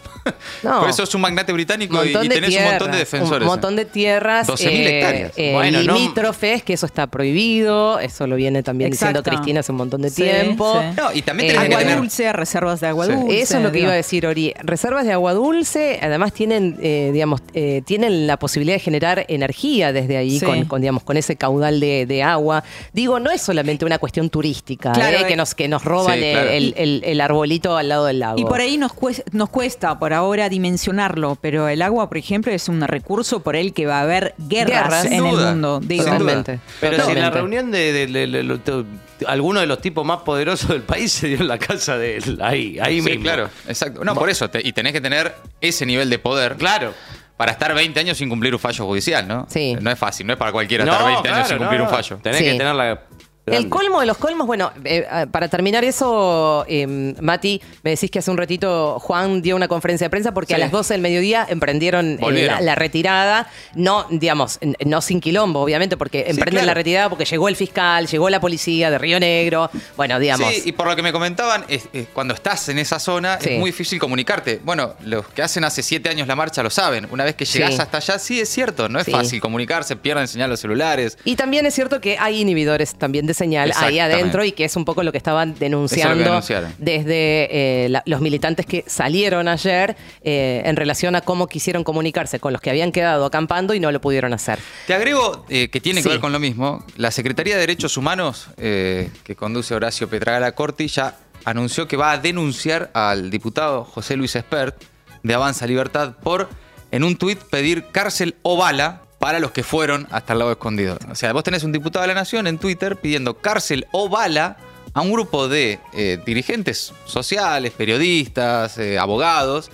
No. 0.64 0.80
Por 0.82 0.90
eso 0.90 1.04
es 1.04 1.14
un 1.16 1.22
magnate 1.22 1.54
británico 1.54 2.04
y, 2.04 2.14
tenés 2.30 2.56
un 2.58 2.64
montón 2.64 2.92
de 2.92 2.98
defensores. 2.98 3.42
Un 3.44 3.48
montón 3.48 3.76
de 3.76 3.86
tierras. 3.86 4.48
12.000 4.48 4.88
hectáreas. 4.88 5.32
eh, 5.36 5.52
Bueno, 5.54 5.82
no- 5.84 5.94
limítrofes, 5.96 6.64
que 6.64 6.74
eso 6.74 6.86
está 6.86 7.08
prohibido. 7.08 8.00
Eso 8.00 8.28
lo 8.28 8.36
viene 8.36 8.64
también 8.64 8.92
diciendo 8.92 9.20
Exacto. 9.20 9.38
Cristina 9.38 9.60
hace 9.62 9.72
un 9.72 9.78
montón 9.78 10.02
de 10.02 10.10
Sí, 10.10 10.24
tiempo. 10.24 10.80
sí. 10.82 10.88
No, 10.98 11.14
y 11.14 11.22
también 11.22 11.50
Eh, 11.50 11.54
tenés 11.54 11.68
que 11.70 11.74
Agua 11.76 11.84
tener... 11.84 11.98
dulce, 11.98 12.34
reservas 12.34 12.80
de 12.82 12.88
agua 12.88 13.06
Sí. 13.06 13.12
dulce. 13.14 13.42
Eso 13.42 13.58
es 13.58 13.64
lo 13.64 13.70
que 13.72 13.78
digo. 13.78 13.86
iba 13.88 13.94
a 13.94 13.98
decir 13.98 14.26
Ori. 14.28 14.54
Reservas 14.64 15.06
de 15.06 15.12
agua 15.14 15.34
dulce, 15.34 16.00
además 16.02 16.34
tienen, 16.34 16.78
eh, 16.82 17.12
digamos, 17.14 17.42
eh, 17.54 17.82
tienen 17.86 18.28
la 18.28 18.38
posibilidad 18.38 18.76
de 18.76 18.80
generar 18.82 19.26
energía 19.28 19.94
desde 19.94 20.18
ahí 20.18 20.40
Sí. 20.40 20.46
con, 20.46 20.66
con, 20.66 20.82
digamos, 20.82 21.04
con 21.04 21.18
ese 21.18 21.36
caudal 21.36 21.80
de, 21.80 22.06
de 22.06 22.24
agua. 22.24 22.64
Digo, 22.94 23.20
no 23.20 23.32
es 23.32 23.42
solamente 23.42 23.86
una 23.86 24.00
cuestión 24.00 24.30
turística, 24.30 24.92
Claro, 24.94 25.18
eh, 25.20 25.26
que 25.28 25.34
eh. 25.34 25.38
nos 25.38 25.54
que 25.56 25.68
nos 25.68 25.84
roban 25.84 26.18
Sí, 26.18 26.24
el, 26.26 26.32
claro. 26.34 26.50
el- 26.50 26.74
el- 26.78 27.04
el 27.06 27.22
arbolito 27.22 27.78
al 27.78 27.90
lado 27.90 28.06
del 28.06 28.20
lago. 28.20 28.40
Y 28.40 28.46
por 28.46 28.60
ahí 28.62 28.78
nos 28.78 28.94
cuesta, 29.04 29.24
nos 29.34 29.50
cuesta 29.50 30.00
por 30.00 30.14
ahora 30.14 30.48
dimensionarlo, 30.50 31.38
pero 31.42 31.68
el 31.68 31.82
agua, 31.82 32.08
por 32.08 32.18
ejemplo, 32.18 32.52
es 32.52 32.70
un 32.70 32.82
recurso 32.82 33.42
por 33.42 33.56
el 33.56 33.74
que 33.74 33.86
va 33.86 34.00
a 34.00 34.02
haber 34.04 34.34
guerras, 34.38 34.84
Guerras. 34.84 35.06
en 35.06 35.14
el 35.14 35.22
mundo. 35.24 35.82
Totalmente. 35.82 36.60
Pero 36.80 37.04
si 37.06 37.12
en 37.12 37.20
la 37.22 37.30
reunión 37.30 37.70
de, 37.72 37.92
de- 37.94 38.08
de- 38.08 38.28
de- 38.28 38.44
de- 38.44 38.58
de- 38.58 38.86
algunos 39.28 39.62
de 39.62 39.68
los 39.68 39.80
tipos 39.82 40.06
más 40.06 40.20
poderosos 40.20 40.70
del 40.70 40.82
país 40.84 41.12
se 41.12 41.28
dio 41.28 41.38
en 41.38 41.48
la 41.48 41.58
casa 41.58 41.98
de 41.98 42.18
él, 42.18 42.40
ahí, 42.42 42.78
ahí 42.82 43.02
Sí, 43.02 43.10
mismo. 43.10 43.24
claro, 43.24 43.50
exacto. 43.68 44.04
No, 44.04 44.16
por 44.16 44.30
eso, 44.30 44.50
te- 44.50 44.66
y 44.66 44.72
tenés 44.74 44.94
que 44.94 45.02
tener 45.02 45.36
ese 45.62 45.86
nivel 45.86 46.10
de 46.10 46.20
poder 46.20 46.56
Claro. 46.56 46.94
para 47.38 47.52
estar 47.52 47.74
20 47.74 48.00
años 48.00 48.18
sin 48.18 48.30
cumplir 48.30 48.54
un 48.54 48.60
fallo 48.60 48.86
judicial, 48.86 49.28
¿no? 49.28 49.46
Sí. 49.50 49.76
No 49.82 49.92
es 49.92 50.00
fácil, 50.00 50.26
no 50.28 50.34
es 50.34 50.40
para 50.40 50.52
cualquiera 50.52 50.84
estar 50.86 51.06
20 51.06 51.30
años 51.30 51.48
sin 51.48 51.58
cumplir 51.58 51.80
no, 51.82 51.86
un 51.88 51.92
fallo. 51.92 52.20
Tenés 52.24 52.40
Sí. 52.40 52.46
que 52.46 52.52
tener 52.58 52.76
la 52.76 53.02
El 53.46 53.68
colmo 53.68 54.00
de 54.00 54.06
los 54.06 54.18
colmos, 54.18 54.48
bueno, 54.48 54.72
eh, 54.86 55.06
eh, 55.12 55.28
para 55.30 55.50
terminar 55.50 55.84
eso, 55.84 56.64
eh, 56.68 56.88
Mati, 57.20 57.62
me 57.84 57.90
decís 57.92 58.10
que 58.10 58.20
hace 58.20 58.32
un 58.32 58.38
ratito 58.38 59.00
Juan 59.02 59.42
dio 59.42 59.58
una 59.58 59.68
conferencia 59.68 60.06
de 60.06 60.10
prensa 60.10 60.34
porque 60.34 60.54
Sí. 60.54 60.56
a 60.56 60.60
las 60.60 60.72
12 60.72 60.94
del 60.94 61.02
mediodía 61.02 61.46
emprendieron 61.50 62.18
eh, 62.22 62.46
la, 62.46 62.62
la 62.62 62.76
retirada, 62.76 63.50
no, 63.76 64.06
digamos, 64.10 64.60
no 64.86 65.02
sin 65.02 65.20
quilombo, 65.20 65.60
obviamente, 65.60 65.98
porque 65.98 66.20
emprenden 66.22 66.52
claro. 66.54 66.68
la 66.68 66.74
retirada 66.74 67.10
porque 67.10 67.26
llegó 67.26 67.50
el 67.50 67.58
fiscal, 67.58 68.08
llegó 68.08 68.30
la 68.30 68.40
policía 68.40 68.90
de 68.90 68.98
Río 68.98 69.20
Negro, 69.20 69.70
bueno, 69.98 70.20
digamos. 70.20 70.48
Sí, 70.54 70.62
y 70.66 70.72
por 70.72 70.88
lo 70.88 70.96
que 70.96 71.02
me 71.04 71.12
comentaban, 71.12 71.66
es- 71.68 71.90
es 71.92 72.08
cuando 72.14 72.34
estás 72.34 72.70
en 72.70 72.80
esa 72.80 72.98
zona 72.98 73.40
Sí. 73.42 73.50
es 73.56 73.60
muy 73.60 73.72
difícil 73.72 74.00
comunicarte. 74.00 74.62
Bueno, 74.64 74.94
los 75.04 75.28
que 75.28 75.42
hacen 75.42 75.66
hace 75.66 75.84
siete 75.84 76.08
años 76.08 76.30
la 76.30 76.38
marcha 76.38 76.64
lo 76.64 76.70
saben. 76.70 77.08
Una 77.12 77.26
vez 77.26 77.36
que 77.36 77.44
llegas 77.44 77.76
Sí. 77.76 77.82
hasta 77.82 77.98
allá, 77.98 78.20
sí 78.20 78.40
es 78.40 78.48
cierto, 78.48 78.88
no 78.88 79.00
es 79.02 79.08
fácil 79.12 79.42
comunicarse, 79.42 79.98
pierden 79.98 80.30
señal 80.30 80.50
los 80.50 80.62
celulares. 80.62 81.18
Y 81.26 81.36
también 81.36 81.66
es 81.66 81.74
cierto 81.74 82.00
que 82.00 82.18
hay 82.18 82.40
inhibidores 82.40 82.96
también 82.96 83.26
de 83.26 83.33
señal 83.34 83.72
ahí 83.78 84.00
adentro 84.00 84.44
y 84.44 84.52
que 84.52 84.66
es 84.66 84.76
un 84.76 84.86
poco 84.86 85.04
lo 85.04 85.12
que 85.12 85.18
estaban 85.18 85.56
denunciando 85.60 86.42
desde 86.78 87.86
eh, 87.86 87.90
la- 87.90 88.04
los 88.06 88.22
militantes 88.22 88.66
que 88.66 88.84
salieron 88.88 89.48
ayer 89.48 89.96
eh, 90.24 90.62
en 90.66 90.76
relación 90.76 91.16
a 91.16 91.22
cómo 91.22 91.48
quisieron 91.48 91.84
comunicarse 91.84 92.40
con 92.40 92.54
los 92.54 92.62
que 92.62 92.70
habían 92.70 92.92
quedado 92.92 93.26
acampando 93.26 93.74
y 93.74 93.80
no 93.80 93.92
lo 93.92 94.02
pudieron 94.02 94.34
hacer. 94.34 94.60
Te 94.88 94.94
agrego 94.94 95.46
eh, 95.50 95.70
que 95.70 95.80
tiene 95.82 96.02
Sí. 96.02 96.04
que 96.08 96.10
ver 96.14 96.20
con 96.22 96.32
lo 96.32 96.40
mismo. 96.40 96.84
La 96.98 97.12
Secretaría 97.12 97.54
de 97.56 97.62
Derechos 97.62 97.98
Humanos, 97.98 98.48
que 98.58 99.36
conduce 99.36 99.74
Horacio 99.76 100.10
Petragala 100.10 100.52
Corti, 100.54 100.88
ya 100.88 101.18
anunció 101.46 101.88
que 101.88 101.98
va 101.98 102.12
a 102.12 102.18
denunciar 102.18 102.90
al 102.94 103.30
diputado 103.30 103.84
José 103.84 104.16
Luis 104.18 104.36
Espert 104.36 104.82
de 105.24 105.34
Avanza 105.34 105.66
Libertad 105.68 106.14
por, 106.24 106.50
en 106.92 107.04
un 107.04 107.16
tuit, 107.18 107.40
pedir 107.40 107.86
cárcel 107.92 108.36
o 108.44 108.58
bala 108.58 109.02
para 109.24 109.40
los 109.40 109.52
que 109.52 109.64
fueron 109.64 110.06
hasta 110.12 110.34
el 110.34 110.40
lago 110.40 110.52
escondido. 110.52 111.00
O 111.10 111.16
sea, 111.16 111.32
vos 111.32 111.46
tenés 111.46 111.64
un 111.64 111.72
diputado 111.72 112.04
de 112.04 112.10
la 112.10 112.14
Nación 112.14 112.46
en 112.46 112.58
Twitter 112.58 112.98
pidiendo 112.98 113.36
cárcel 113.36 113.88
o 113.94 114.10
bala 114.10 114.58
a 114.94 115.00
un 115.00 115.14
grupo 115.14 115.48
de 115.48 115.80
eh, 115.94 116.20
dirigentes 116.26 116.92
sociales, 117.06 117.72
periodistas, 117.72 118.78
eh, 118.78 119.00
abogados, 119.00 119.72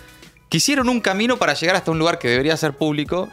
que 0.49 0.57
hicieron 0.57 0.87
un 0.87 1.01
camino 1.01 1.37
para 1.37 1.55
llegar 1.55 1.75
hasta 1.75 1.89
un 1.89 1.97
lugar 1.97 2.19
que 2.19 2.27
debería 2.27 2.55
ser 2.57 2.73
público 2.73 3.27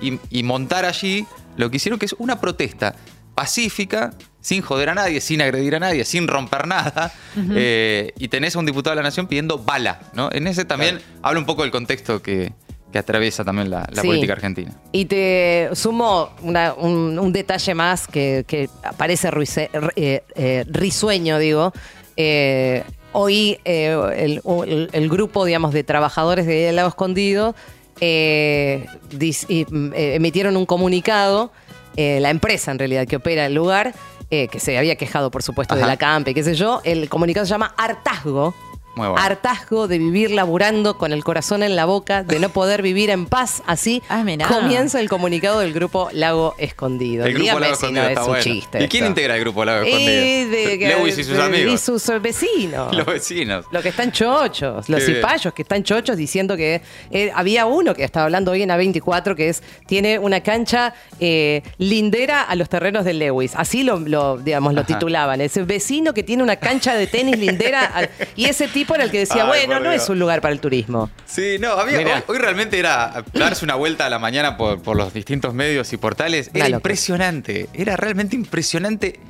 y, 0.00 0.18
y 0.28 0.42
montar 0.42 0.84
allí 0.86 1.24
lo 1.56 1.70
que 1.70 1.76
hicieron, 1.76 2.00
que 2.00 2.06
es 2.06 2.16
una 2.18 2.40
protesta 2.40 2.96
pacífica, 3.36 4.12
sin 4.40 4.60
joder 4.60 4.88
a 4.88 4.94
nadie, 4.96 5.20
sin 5.20 5.40
agredir 5.40 5.76
a 5.76 5.78
nadie, 5.78 6.04
sin 6.04 6.26
romper 6.26 6.66
nada. 6.66 7.12
eh, 7.36 8.12
y 8.18 8.26
tenés 8.26 8.56
a 8.56 8.58
un 8.58 8.66
diputado 8.66 8.96
de 8.96 9.02
la 9.02 9.08
Nación 9.08 9.28
pidiendo 9.28 9.58
bala, 9.58 10.00
¿no? 10.14 10.30
En 10.32 10.48
ese 10.48 10.64
también 10.64 11.00
habla 11.22 11.38
un 11.38 11.46
poco 11.46 11.62
del 11.62 11.70
contexto 11.70 12.20
que, 12.22 12.52
que 12.94 13.00
atraviesa 13.00 13.44
también 13.44 13.70
la, 13.70 13.88
la 13.90 14.02
Sí. 14.02 14.06
política 14.06 14.34
argentina. 14.34 14.70
Y 14.92 15.06
te 15.06 15.68
sumo 15.72 16.28
una- 16.42 16.74
un, 16.74 17.18
un 17.18 17.32
detalle 17.32 17.74
más 17.74 18.06
que, 18.06 18.44
que 18.46 18.68
parece 18.96 19.32
ruise- 19.32 19.68
eh, 19.96 20.22
eh, 20.36 20.64
risueño, 20.68 21.40
digo. 21.40 21.72
Eh, 22.16 22.84
hoy 23.10 23.58
eh, 23.64 23.96
el, 24.16 24.40
el- 24.68 24.90
el 24.92 25.08
grupo, 25.08 25.44
digamos, 25.44 25.72
de 25.74 25.82
trabajadores 25.82 26.46
de 26.46 26.70
Lago 26.70 26.88
Escondido 26.90 27.56
dis- 27.98 29.46
mm, 29.68 29.92
emitieron 29.96 30.56
un 30.56 30.66
comunicado, 30.66 31.50
la 31.96 32.30
empresa 32.30 32.70
en 32.70 32.78
realidad 32.78 33.08
que 33.08 33.16
opera 33.16 33.46
el 33.46 33.54
lugar, 33.54 33.92
que 34.30 34.58
se 34.60 34.78
había 34.78 34.94
quejado, 34.94 35.32
por 35.32 35.42
supuesto, 35.42 35.74
de 35.74 35.84
la 35.86 35.96
campe, 35.96 36.32
qué 36.32 36.44
sé 36.44 36.54
yo, 36.54 36.80
el 36.84 37.08
comunicado 37.08 37.44
se 37.44 37.50
llama 37.50 37.74
Hartazgo. 37.76 38.54
Bueno. 38.96 39.16
Hartazgo 39.18 39.88
de 39.88 39.98
vivir 39.98 40.30
laburando 40.30 40.96
con 40.98 41.12
el 41.12 41.24
corazón 41.24 41.62
en 41.62 41.74
la 41.76 41.84
boca, 41.84 42.22
de 42.22 42.38
no 42.38 42.48
poder 42.48 42.82
vivir 42.82 43.10
en 43.10 43.26
paz. 43.26 43.62
Así 43.66 44.02
Ah, 44.08 44.24
comienza 44.48 45.00
el 45.00 45.08
comunicado 45.08 45.60
del 45.60 45.72
grupo 45.72 46.08
Lago 46.12 46.54
Escondido. 46.58 47.24
El 47.24 47.32
grupo 47.32 47.42
Dígame 47.42 47.60
Lago 47.60 47.74
si 47.74 47.78
Escondido 47.86 48.02
no 48.04 48.08
está 48.08 48.20
es 48.20 48.26
un 48.26 48.32
bueno. 48.32 48.42
chiste. 48.44 48.84
¿Y 48.84 48.88
quién 48.88 49.04
esto. 49.04 49.10
integra 49.10 49.34
el 49.34 49.40
grupo 49.40 49.64
Lago 49.64 49.82
Escondido? 49.84 50.12
Y 50.12 50.44
de- 50.44 50.76
Lewis 50.96 51.18
y 51.18 51.24
sus 51.24 51.38
amigos. 51.38 51.72
Y 51.74 51.78
sus 51.78 52.22
vecinos. 52.22 52.94
Los 52.96 53.06
vecinos. 53.06 53.64
Los 53.70 53.82
que 53.82 53.88
están 53.88 54.12
chochos, 54.12 54.88
los 54.88 55.02
cipayos 55.04 55.52
que 55.54 55.62
están 55.62 55.82
chochos 55.82 56.16
diciendo 56.16 56.56
que 56.56 56.80
eh, 57.10 57.32
había 57.34 57.66
uno 57.66 57.94
que 57.94 58.04
estaba 58.04 58.24
hablando 58.26 58.52
hoy 58.52 58.62
en 58.62 58.70
A24 58.70 59.34
que 59.34 59.48
es 59.48 59.62
tiene 59.86 60.18
una 60.18 60.40
cancha 60.42 60.94
eh, 61.20 61.62
lindera 61.78 62.42
a 62.42 62.54
los 62.54 62.68
terrenos 62.68 63.04
de 63.04 63.14
Lewis. 63.14 63.52
Así 63.56 63.82
lo, 63.82 63.98
lo, 63.98 64.38
digamos, 64.38 64.74
lo 64.74 64.80
Ajá. 64.82 64.86
titulaban. 64.88 65.40
Ese 65.40 65.62
vecino 65.64 66.14
que 66.14 66.22
tiene 66.22 66.42
una 66.42 66.56
cancha 66.56 66.94
de 66.94 67.06
tenis 67.06 67.38
lindera. 67.38 68.08
y 68.36 68.44
ese 68.46 68.68
tipo 68.68 68.83
era 68.94 69.04
el 69.04 69.10
que 69.10 69.20
decía, 69.20 69.42
Ay, 69.42 69.48
bueno, 69.66 69.80
no 69.80 69.90
Dios. 69.90 70.02
es 70.02 70.08
un 70.08 70.18
lugar 70.18 70.40
para 70.40 70.52
el 70.52 70.60
turismo. 70.60 71.10
Sí, 71.26 71.56
no, 71.58 71.72
había, 71.72 72.24
hoy, 72.26 72.38
realmente 72.38 72.78
era 72.78 73.24
darse 73.32 73.64
una 73.64 73.74
vuelta 73.74 74.06
a 74.06 74.10
la 74.10 74.18
mañana 74.18 74.56
por, 74.56 74.82
por 74.82 74.96
los 74.96 75.12
distintos 75.14 75.54
medios 75.54 75.92
y 75.92 75.96
portales. 75.96 76.50
Era 76.52 76.68
impresionante, 76.68 77.68
era 77.74 77.96
realmente 77.96 78.36
impresionante 78.36 79.20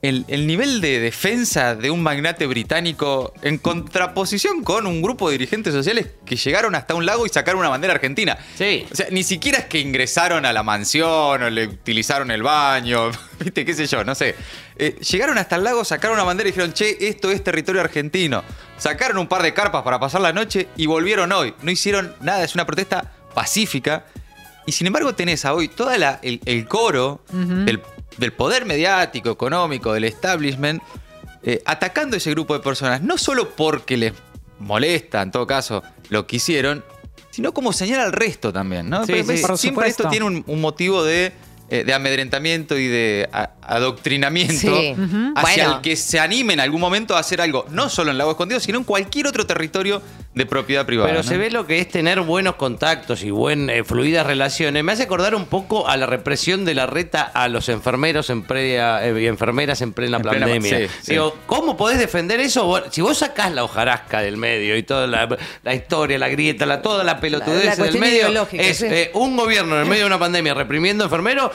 el, 0.00 0.24
el 0.28 0.46
nivel 0.46 0.80
de 0.80 1.00
defensa 1.00 1.74
de 1.74 1.90
un 1.90 2.02
magnate 2.02 2.46
británico 2.46 3.32
en 3.42 3.58
contraposición 3.58 4.62
con 4.62 4.86
un 4.86 5.02
grupo 5.02 5.28
de 5.28 5.32
dirigentes 5.38 5.74
sociales 5.74 6.06
que 6.24 6.36
llegaron 6.36 6.74
hasta 6.74 6.94
un 6.94 7.04
lago 7.04 7.26
y 7.26 7.28
sacaron 7.28 7.60
una 7.60 7.68
bandera 7.68 7.94
argentina. 7.94 8.38
Sí. 8.56 8.86
O 8.92 8.94
sea, 8.94 9.08
ni 9.10 9.24
siquiera 9.24 9.58
es 9.58 9.64
que 9.64 9.80
ingresaron 9.80 10.46
a 10.46 10.52
la 10.52 10.62
mansión 10.62 11.42
o 11.42 11.50
le 11.50 11.66
utilizaron 11.66 12.30
el 12.30 12.42
baño, 12.42 13.10
viste, 13.40 13.64
qué 13.64 13.74
sé 13.74 13.86
yo, 13.86 14.04
no 14.04 14.14
sé. 14.14 14.36
Eh, 14.76 14.96
llegaron 15.00 15.36
hasta 15.38 15.56
el 15.56 15.64
lago, 15.64 15.84
sacaron 15.84 16.14
una 16.14 16.24
bandera 16.24 16.48
y 16.48 16.52
dijeron, 16.52 16.72
che, 16.72 16.96
esto 17.08 17.30
es 17.32 17.42
territorio 17.42 17.80
argentino. 17.80 18.44
Sacaron 18.78 19.18
un 19.18 19.26
par 19.26 19.42
de 19.42 19.52
carpas 19.52 19.82
para 19.82 19.98
pasar 19.98 20.20
la 20.20 20.32
noche 20.32 20.68
y 20.76 20.86
volvieron 20.86 21.32
hoy. 21.32 21.54
No 21.62 21.70
hicieron 21.70 22.14
nada, 22.20 22.44
es 22.44 22.54
una 22.54 22.64
protesta 22.64 23.12
pacífica. 23.34 24.06
Y 24.66 24.72
sin 24.72 24.86
embargo 24.86 25.14
tenés 25.14 25.44
a 25.44 25.54
hoy 25.54 25.68
todo 25.68 25.92
el, 25.92 26.40
el 26.44 26.68
coro 26.68 27.22
del, 27.30 27.82
del 28.18 28.32
poder 28.32 28.66
mediático, 28.66 29.30
económico, 29.30 29.92
del 29.92 30.04
establishment, 30.04 30.82
eh, 31.42 31.62
atacando 31.64 32.14
a 32.14 32.18
ese 32.18 32.30
grupo 32.30 32.54
de 32.54 32.60
personas. 32.60 33.02
No 33.02 33.18
solo 33.18 33.50
porque 33.50 33.96
les 33.96 34.12
molesta, 34.58 35.22
en 35.22 35.30
todo 35.30 35.46
caso, 35.46 35.82
lo 36.10 36.26
que 36.26 36.36
hicieron, 36.36 36.84
sino 37.30 37.52
como 37.52 37.72
señala 37.72 38.04
al 38.04 38.12
resto 38.12 38.52
también, 38.52 38.90
¿no? 38.90 39.06
Sí, 39.06 39.14
sí. 39.14 39.24
siempre 39.24 39.56
supuesto. 39.56 39.86
esto 39.86 40.08
tiene 40.08 40.26
un, 40.26 40.44
un 40.46 40.60
motivo 40.60 41.02
de, 41.02 41.32
eh, 41.70 41.84
de 41.84 41.92
amedrentamiento 41.92 42.78
y 42.78 42.86
de 42.86 43.28
a- 43.32 43.50
adoctrinamiento 43.62 44.54
Sí. 44.54 44.94
Hacia 45.36 45.64
Bueno. 45.64 45.76
el 45.76 45.82
que 45.82 45.96
se 45.96 46.18
anime 46.18 46.54
en 46.54 46.60
algún 46.60 46.80
momento 46.80 47.16
a 47.16 47.20
hacer 47.20 47.40
algo, 47.40 47.66
no 47.70 47.88
solo 47.88 48.10
en 48.10 48.18
Lago 48.18 48.30
Escondido, 48.32 48.60
sino 48.60 48.78
en 48.78 48.84
cualquier 48.84 49.26
otro 49.26 49.46
territorio 49.46 50.00
de 50.38 50.46
propiedad 50.46 50.86
privada. 50.86 51.08
Pero 51.10 51.22
¿no? 51.22 51.28
se 51.28 51.36
ve 51.36 51.50
lo 51.50 51.66
que 51.66 51.78
es 51.80 51.88
tener 51.88 52.20
buenos 52.22 52.54
contactos 52.54 53.22
y 53.22 53.30
buen, 53.30 53.68
eh, 53.68 53.84
fluidas 53.84 54.26
relaciones. 54.26 54.82
Me 54.84 54.92
hace 54.92 55.02
acordar 55.02 55.34
un 55.34 55.46
poco 55.46 55.88
a 55.88 55.96
la 55.96 56.06
represión 56.06 56.64
de 56.64 56.74
la 56.74 56.86
reta 56.86 57.22
a 57.22 57.48
los 57.48 57.68
enfermeros 57.68 58.30
en 58.30 58.42
previa, 58.44 59.06
eh, 59.06 59.20
y 59.22 59.26
enfermeras 59.26 59.82
en 59.82 59.92
plena 59.92 60.16
En 60.18 60.22
plena- 60.22 60.46
pandemia. 60.46 60.78
sí, 60.78 60.94
sí. 61.02 61.12
Digo, 61.12 61.36
¿cómo 61.46 61.76
podés 61.76 61.98
defender 61.98 62.40
eso? 62.40 62.82
Si 62.90 63.00
vos 63.00 63.18
sacás 63.18 63.52
la 63.52 63.64
hojarasca 63.64 64.20
del 64.20 64.36
medio 64.36 64.76
y 64.76 64.82
toda 64.82 65.06
la, 65.06 65.28
la 65.62 65.74
historia, 65.74 66.18
la 66.18 66.28
grieta, 66.28 66.64
la, 66.66 66.80
toda 66.80 67.04
la 67.04 67.20
pelotudez 67.20 67.64
La- 67.78 67.84
la 67.84 67.84
del 67.90 67.98
medio, 67.98 68.48
es 68.52 68.78
sí. 68.78 68.86
eh, 68.88 69.10
un 69.14 69.36
gobierno 69.36 69.74
en 69.74 69.82
el 69.82 69.86
medio 69.88 70.02
de 70.02 70.06
una 70.06 70.18
pandemia 70.18 70.54
reprimiendo 70.54 71.04
enfermeros, 71.04 71.50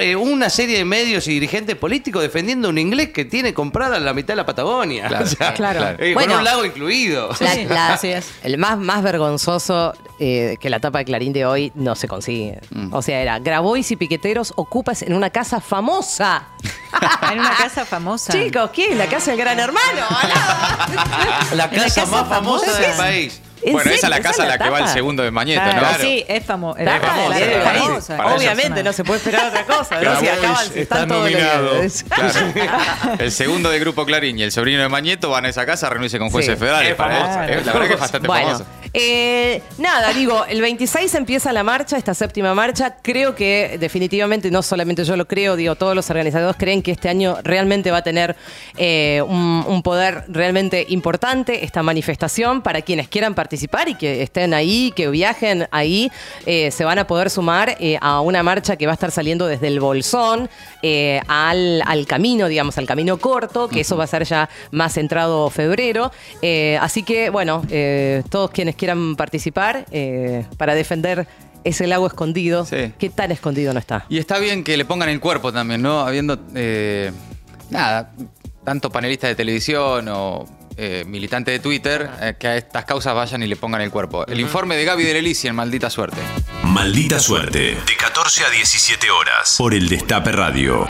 eh, 0.00 0.14
una 0.16 0.50
serie 0.50 0.78
de 0.78 0.84
medios 0.84 1.26
y 1.28 1.32
dirigentes 1.32 1.76
políticos 1.76 2.22
defendiendo 2.22 2.68
un 2.68 2.78
inglés 2.78 3.08
que 3.10 3.24
tiene 3.24 3.54
comprada 3.54 3.98
la 3.98 4.12
mitad 4.12 4.28
de 4.34 4.36
la 4.36 4.46
Patagonia. 4.46 5.08
Claro, 5.08 5.24
O 5.28 5.28
sea, 5.28 5.54
claro. 5.54 5.96
eh, 5.98 6.12
Bueno. 6.14 6.30
con 6.32 6.38
un 6.40 6.44
lago 6.44 6.64
incluido. 6.64 7.30
La- 7.40 7.54
El 8.42 8.58
más, 8.58 8.78
más 8.78 9.02
vergonzoso 9.02 9.94
eh, 10.18 10.56
que 10.60 10.70
la 10.70 10.80
tapa 10.80 10.98
de 10.98 11.04
Clarín 11.04 11.32
de 11.32 11.46
hoy 11.46 11.72
no 11.74 11.94
se 11.94 12.08
consigue. 12.08 12.60
Mm. 12.70 12.92
O 12.92 13.02
sea, 13.02 13.20
era 13.20 13.38
Grabois 13.38 13.90
y 13.90 13.96
Piqueteros 13.96 14.52
ocupas 14.56 15.02
en 15.02 15.14
una 15.14 15.30
casa 15.30 15.60
famosa. 15.60 16.44
En 17.30 17.38
una 17.40 17.50
casa 17.54 17.84
famosa. 17.84 18.32
Chicos, 18.32 18.70
¿qué? 18.70 18.94
La 18.94 19.06
casa 19.06 19.30
del 19.32 19.38
gran 19.40 19.60
hermano. 19.60 20.06
La 20.10 21.48
En 21.52 21.58
la 21.58 21.70
casa, 21.70 22.00
casa 22.02 22.06
más 22.06 22.28
famosa 22.28 22.66
famosa. 22.66 22.80
del 22.80 22.96
país. 22.96 23.40
¿En 23.62 23.72
Bueno, 23.72 23.90
esa 23.90 24.06
es 24.06 24.10
la 24.10 24.20
casa 24.20 24.42
a 24.44 24.46
la 24.46 24.58
que 24.58 24.68
va 24.70 24.78
el 24.80 24.88
segundo 24.88 25.22
de 25.22 25.30
Mañeto, 25.30 25.60
Claro, 25.62 25.80
¿no? 25.80 25.98
Sí, 25.98 26.24
es 26.28 26.46
famo- 26.46 26.76
es 26.78 26.84
famosa. 26.88 27.38
de 27.38 27.46
la 27.46 27.56
es 27.56 27.64
famosa. 27.82 28.16
Para. 28.16 28.34
Obviamente 28.36 28.82
no 28.82 28.92
se 28.92 29.04
puede 29.04 29.18
esperar 29.18 29.46
otra 29.48 29.64
cosa. 29.64 30.00
¿no? 30.00 30.20
Si 30.20 30.28
acaban, 30.28 30.56
si 30.72 30.80
está 30.80 31.02
están 31.02 31.08
nominado. 31.08 31.72
Claro. 32.08 33.16
El 33.18 33.32
segundo 33.32 33.70
del 33.70 33.80
grupo 33.80 34.04
Clarín 34.06 34.38
y 34.38 34.42
el 34.42 34.52
sobrino 34.52 34.80
de 34.82 34.88
Mañeto 34.88 35.30
van 35.30 35.44
a 35.46 35.48
esa 35.48 35.66
casa 35.66 35.86
a 35.86 35.90
reunirse 35.90 36.18
con 36.18 36.30
jueces 36.30 36.54
Sí. 36.54 36.58
federales. 36.60 36.90
Es 36.90 36.94
para 36.96 37.16
famosa. 37.16 37.48
Es- 37.48 37.66
La 37.66 37.72
verdad 37.72 37.88
que 37.88 37.94
es 37.94 38.00
bastante 38.00 38.28
Bueno, 38.28 38.46
famoso. 38.46 38.66
eh, 38.94 39.62
nada, 39.78 40.12
digo, 40.12 40.44
el 40.46 40.60
26 40.60 41.14
empieza 41.14 41.52
la 41.52 41.62
marcha, 41.62 41.96
esta 41.96 42.14
séptima 42.14 42.54
marcha. 42.54 42.96
Creo 43.02 43.34
que 43.34 43.76
definitivamente, 43.80 44.50
no 44.50 44.62
solamente 44.62 45.04
yo 45.04 45.16
lo 45.16 45.26
creo, 45.26 45.56
digo, 45.56 45.74
todos 45.76 45.94
los 45.94 46.08
organizadores 46.10 46.56
creen 46.58 46.82
que 46.82 46.92
este 46.92 47.08
año 47.08 47.38
realmente 47.42 47.90
va 47.90 47.98
a 47.98 48.02
tener 48.02 48.36
eh, 48.76 49.22
un, 49.26 49.64
un 49.66 49.82
poder 49.82 50.24
realmente 50.28 50.86
importante 50.88 51.64
esta 51.64 51.82
manifestación 51.82 52.62
para 52.62 52.82
quienes 52.82 53.08
quieran 53.08 53.34
participar 53.34 53.47
y 53.52 53.94
que 53.94 54.22
estén 54.22 54.54
ahí, 54.54 54.92
que 54.94 55.08
viajen 55.08 55.66
ahí, 55.70 56.10
eh, 56.46 56.70
se 56.70 56.84
van 56.84 56.98
a 56.98 57.06
poder 57.06 57.30
sumar 57.30 57.76
eh, 57.80 57.98
a 58.00 58.20
una 58.20 58.42
marcha 58.42 58.76
que 58.76 58.86
va 58.86 58.92
a 58.92 58.94
estar 58.94 59.10
saliendo 59.10 59.46
desde 59.46 59.68
el 59.68 59.80
Bolsón 59.80 60.48
eh, 60.82 61.20
al, 61.28 61.82
al 61.86 62.06
camino, 62.06 62.48
digamos, 62.48 62.78
al 62.78 62.86
camino 62.86 63.18
corto, 63.18 63.68
que 63.68 63.80
eso 63.80 63.96
va 63.96 64.04
a 64.04 64.06
ser 64.06 64.24
ya 64.24 64.48
más 64.70 64.96
entrado 64.96 65.48
febrero. 65.50 66.10
Así 66.80 67.02
que, 67.02 67.30
bueno, 67.30 67.62
todos 68.30 68.50
quienes 68.50 68.74
quieran 68.76 69.16
participar 69.16 69.86
para 70.56 70.74
defender 70.74 71.26
ese 71.64 71.86
lago 71.86 72.06
escondido, 72.06 72.64
Sí. 72.64 72.92
¿qué 72.98 73.10
tan 73.10 73.32
escondido 73.32 73.72
no 73.72 73.78
está? 73.80 74.04
Y 74.08 74.18
está 74.18 74.38
bien 74.38 74.64
que 74.64 74.76
le 74.76 74.84
pongan 74.84 75.08
el 75.08 75.20
cuerpo 75.20 75.52
también, 75.52 75.82
¿no? 75.82 76.00
Habiendo 76.00 76.38
nada, 77.70 78.12
tanto 78.64 78.90
panelistas 78.90 79.30
de 79.30 79.34
televisión 79.34 80.08
o 80.08 80.46
eh, 80.80 81.04
militantes 81.04 81.52
de 81.52 81.58
Twitter, 81.58 82.08
eh, 82.20 82.36
que 82.38 82.46
a 82.46 82.56
estas 82.56 82.84
causas 82.84 83.12
vayan 83.12 83.42
y 83.42 83.48
le 83.48 83.56
pongan 83.56 83.80
el 83.80 83.90
cuerpo. 83.90 84.24
El 84.26 84.38
informe 84.38 84.76
de 84.76 84.84
Gaby 84.84 85.02
de 85.02 85.18
en 85.18 85.54
Maldita 85.56 85.90
Suerte. 85.90 86.18
Maldita 86.62 87.18
suerte. 87.18 87.76
De 87.84 87.96
14 87.98 88.44
a 88.44 88.50
17 88.50 89.10
horas. 89.10 89.56
Por 89.58 89.74
el 89.74 89.88
Destape 89.88 90.30
Radio. 90.30 90.86